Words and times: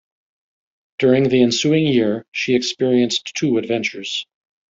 During 0.97 1.29
the 1.29 1.43
ensuing 1.43 1.85
year, 1.85 2.25
she 2.31 2.55
experienced 2.55 3.33
two 3.35 3.59
adventures. 3.59 4.25